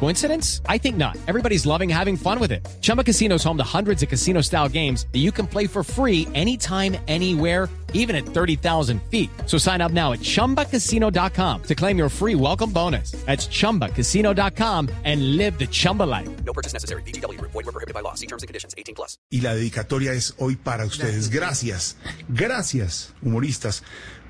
[0.00, 0.60] Coincidence?
[0.68, 1.16] I think not.
[1.26, 2.66] Everybody's loving having fun with it.
[2.82, 5.82] Chumba Casino is home to hundreds of casino style games that you can play for
[5.82, 9.30] free anytime, anywhere, even at 30,000 feet.
[9.46, 13.12] So sign up now at chumbacasino.com to claim your free welcome bonus.
[13.24, 16.28] That's chumbacasino.com and live the Chumba life.
[16.44, 17.02] No purchase necessary.
[17.02, 17.40] VGW.
[17.40, 18.14] Void were prohibited by law.
[18.14, 18.74] See terms and conditions.
[18.76, 19.16] 18 plus.
[19.30, 21.30] Y la dedicatoria es hoy para ustedes.
[21.30, 21.96] Gracias,
[22.28, 23.82] gracias, humoristas,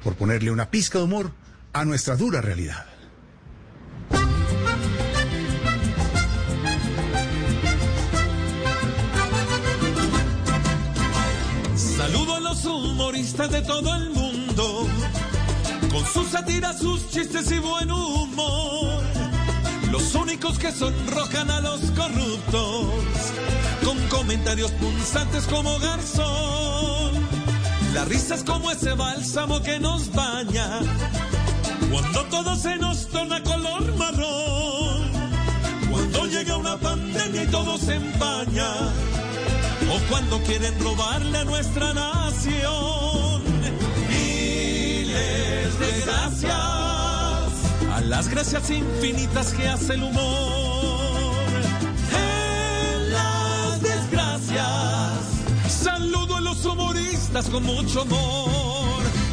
[0.04, 1.32] por ponerle una pizca de humor
[1.72, 2.86] a nuestra dura realidad.
[12.04, 14.86] Saludo a los humoristas de todo el mundo,
[15.90, 19.02] con sus sátiras, sus chistes y buen humor.
[19.90, 22.88] Los únicos que sonrojan a los corruptos,
[23.82, 27.14] con comentarios punzantes como garzón.
[27.94, 30.80] La risa es como ese bálsamo que nos baña,
[31.91, 35.10] cuando todo se nos torna color marrón.
[35.91, 38.92] Cuando llega una pandemia y todo se empaña
[39.90, 43.42] o cuando quieren robarle a nuestra nación.
[44.08, 46.52] Miles de gracias
[47.92, 51.34] a las gracias infinitas que hace el humor.
[52.12, 55.12] En las desgracias,
[55.68, 58.73] saludo a los humoristas con mucho amor.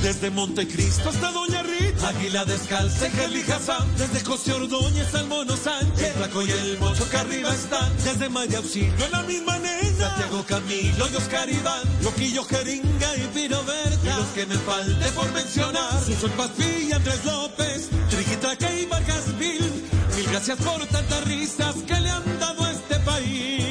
[0.01, 3.87] Desde Montecristo hasta Doña Rita, Águila Descalza Kelly Hassan.
[3.97, 7.95] Desde José Ordóñez al Mono Sánchez, el Flaco y el Mocho que arriba están.
[8.03, 13.27] Desde María Auxilio en la misma nena, Santiago Camilo y Oscar Iván, Loquillo Jeringa y
[13.33, 13.99] Piro Berta.
[14.03, 19.83] Y los que me falte por mencionar, Susan Pazpi Andrés López, Triquitraque y Vargas Vil.
[20.15, 23.70] Mil gracias por tantas risas que le han dado a este país.